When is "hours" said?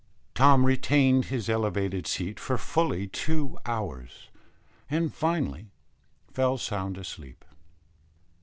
3.67-4.31